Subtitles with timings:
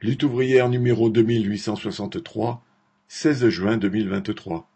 [0.00, 2.62] Lutte ouvrière numéro deux mille huit cent soixante-trois,
[3.08, 4.70] seize juin deux mille vingt-trois.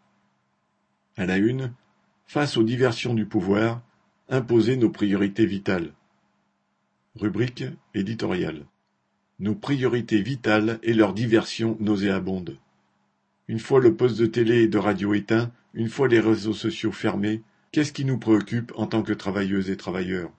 [1.15, 1.71] À la une,
[2.27, 3.81] face aux diversions du pouvoir,
[4.27, 5.93] imposer nos priorités vitales.
[7.15, 7.63] Rubrique
[7.93, 8.65] éditoriale.
[9.39, 12.57] Nos priorités vitales et leurs diversions nauséabondes.
[13.47, 16.91] Une fois le poste de télé et de radio éteint, une fois les réseaux sociaux
[16.91, 20.31] fermés, qu'est-ce qui nous préoccupe en tant que travailleuses et travailleurs?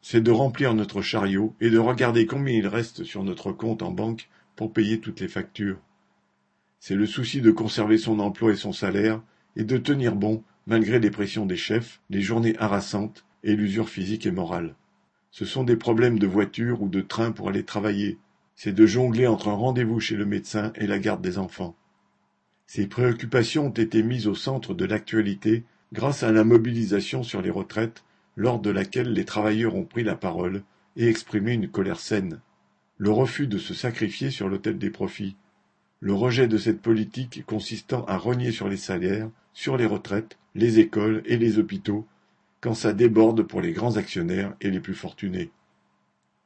[0.00, 3.90] C'est de remplir notre chariot et de regarder combien il reste sur notre compte en
[3.90, 5.78] banque pour payer toutes les factures.
[6.80, 9.20] C'est le souci de conserver son emploi et son salaire
[9.56, 14.26] et de tenir bon malgré les pressions des chefs, les journées harassantes et l'usure physique
[14.26, 14.74] et morale.
[15.30, 18.18] Ce sont des problèmes de voiture ou de train pour aller travailler.
[18.54, 21.76] C'est de jongler entre un rendez-vous chez le médecin et la garde des enfants.
[22.66, 27.50] Ces préoccupations ont été mises au centre de l'actualité grâce à la mobilisation sur les
[27.50, 28.04] retraites
[28.38, 30.62] lors de laquelle les travailleurs ont pris la parole
[30.96, 32.40] et exprimé une colère saine.
[32.96, 35.34] Le refus de se sacrifier sur l'autel des profits.
[35.98, 40.78] Le rejet de cette politique consistant à renier sur les salaires, sur les retraites, les
[40.78, 42.06] écoles et les hôpitaux,
[42.60, 45.50] quand ça déborde pour les grands actionnaires et les plus fortunés.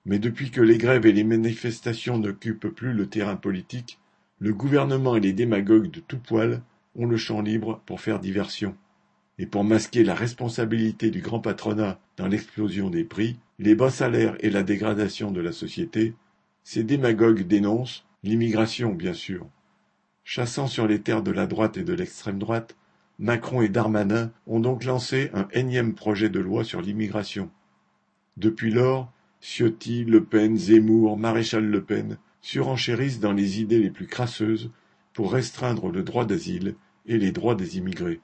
[0.06, 3.99] Mais depuis que les grèves et les manifestations n'occupent plus le terrain politique,
[4.39, 6.62] le gouvernement et les démagogues de tout poil
[6.97, 8.75] ont le champ libre pour faire diversion.
[9.38, 14.36] Et pour masquer la responsabilité du grand patronat dans l'explosion des prix, les bas salaires
[14.41, 16.14] et la dégradation de la société,
[16.64, 19.47] ces démagogues dénoncent l'immigration, bien sûr.
[20.25, 22.77] Chassant sur les terres de la droite et de l'extrême droite,
[23.19, 27.50] Macron et Darmanin ont donc lancé un énième projet de loi sur l'immigration.
[28.36, 34.06] Depuis lors, Ciotti, Le Pen, Zemmour, Maréchal Le Pen surenchérissent dans les idées les plus
[34.06, 34.70] crasseuses
[35.12, 36.75] pour restreindre le droit d'asile
[37.06, 38.20] et les droits des immigrés.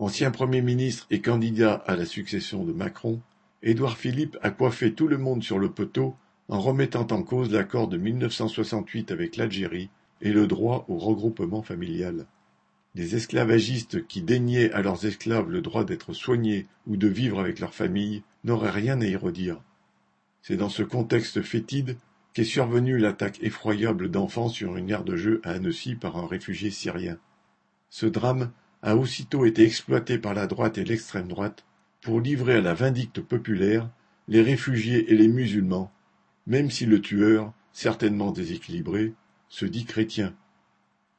[0.00, 3.20] Ancien Premier ministre et candidat à la succession de Macron,
[3.62, 6.16] Édouard Philippe a coiffé tout le monde sur le poteau
[6.48, 9.90] en remettant en cause l'accord de 1968 avec l'Algérie
[10.22, 12.24] et le droit au regroupement familial.
[12.94, 17.60] Les esclavagistes qui déniaient à leurs esclaves le droit d'être soignés ou de vivre avec
[17.60, 19.60] leur famille n'auraient rien à y redire.
[20.40, 21.98] C'est dans ce contexte fétide
[22.32, 26.70] qu'est survenue l'attaque effroyable d'enfants sur une aire de jeu à Annecy par un réfugié
[26.70, 27.18] syrien.
[27.90, 28.50] Ce drame
[28.82, 31.64] a aussitôt été exploité par la droite et l'extrême droite
[32.00, 33.88] pour livrer à la vindicte populaire
[34.28, 35.92] les réfugiés et les musulmans,
[36.46, 39.12] même si le tueur, certainement déséquilibré,
[39.48, 40.34] se dit chrétien.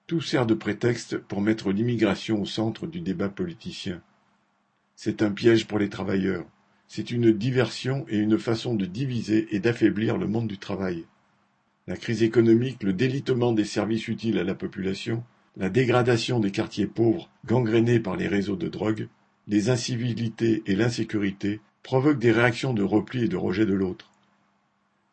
[0.08, 4.02] Tout sert de prétexte pour mettre l'immigration au centre du débat politicien.
[4.96, 6.46] C'est un piège pour les travailleurs,
[6.88, 11.06] c'est une diversion et une façon de diviser et d'affaiblir le monde du travail.
[11.88, 15.24] La crise économique, le délitement des services utiles à la population
[15.58, 19.08] la dégradation des quartiers pauvres gangrénés par les réseaux de drogue,
[19.48, 24.12] les incivilités et l'insécurité provoquent des réactions de repli et de rejet de l'autre.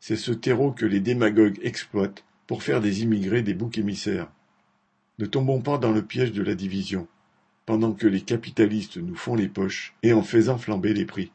[0.00, 4.31] C'est ce terreau que les démagogues exploitent pour faire des immigrés des boucs émissaires.
[5.19, 7.09] Ne tombons pas dans le piège de la division,
[7.66, 11.32] pendant que les capitalistes nous font les poches et en faisant flamber les prix.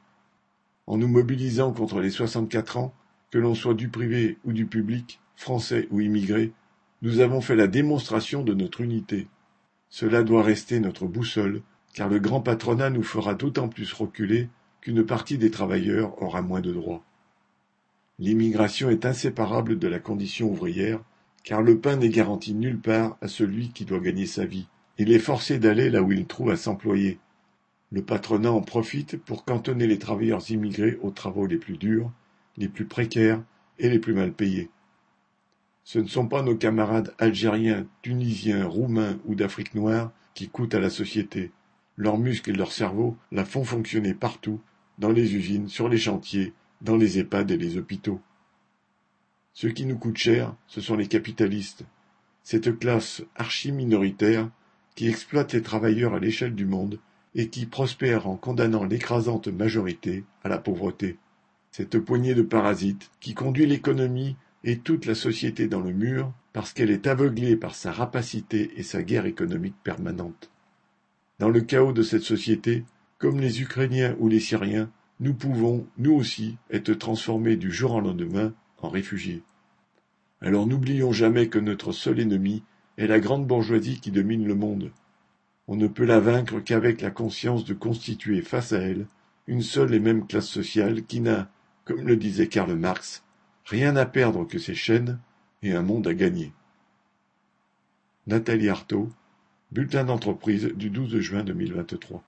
[0.88, 2.94] En nous mobilisant contre les 64 ans,
[3.32, 6.54] que l'on soit du privé ou du public, français ou immigré,
[7.04, 9.28] nous avons fait la démonstration de notre unité.
[9.90, 11.62] Cela doit rester notre boussole,
[11.94, 14.48] car le grand patronat nous fera d'autant plus reculer
[14.80, 17.04] qu'une partie des travailleurs aura moins de droits.
[18.20, 21.02] L'immigration est inséparable de la condition ouvrière,
[21.44, 24.68] car le pain n'est garanti nulle part à celui qui doit gagner sa vie.
[24.98, 27.20] Il est forcé d'aller là où il trouve à s'employer.
[27.92, 32.10] Le patronat en profite pour cantonner les travailleurs immigrés aux travaux les plus durs,
[32.56, 33.44] les plus précaires
[33.78, 34.70] et les plus mal payés.
[35.84, 40.80] Ce ne sont pas nos camarades algériens, tunisiens, roumains ou d'Afrique noire qui coûtent à
[40.80, 41.52] la société.
[41.98, 44.62] Leurs muscles et leur cerveau la font fonctionner partout,
[44.98, 48.22] dans les usines, sur les chantiers, dans les EHPAD et les hôpitaux.
[49.54, 51.86] Ce qui nous coûte cher, ce sont les capitalistes,
[52.44, 54.50] cette classe archi-minoritaire
[54.96, 57.00] qui exploite les travailleurs à l'échelle du monde
[57.36, 61.18] et qui prospère en condamnant l'écrasante majorité à la pauvreté.
[61.72, 66.74] Cette poignée de parasites qui conduit l'économie et toute la société dans le mur parce
[66.74, 70.52] qu'elle est aveuglée par sa rapacité et sa guerre économique permanente.
[71.40, 72.86] Dans le chaos de cette société,
[73.18, 74.90] comme les Ukrainiens ou les Syriens,
[75.20, 79.42] nous pouvons, nous aussi, être transformés du jour au lendemain en réfugiés.
[80.42, 82.64] Alors n'oublions jamais que notre seul ennemi
[82.98, 84.92] est la grande bourgeoisie qui domine le monde.
[85.68, 89.08] On ne peut la vaincre qu'avec la conscience de constituer face à elle
[89.48, 91.50] une seule et même classe sociale qui n'a,
[91.86, 93.24] comme le disait Karl Marx,
[93.74, 95.18] Rien à perdre que ses chaînes
[95.64, 96.54] et un monde à gagner.
[98.28, 99.10] Nathalie Arthaud,
[99.72, 102.22] Bulletin d'entreprise du 12 juin 2023.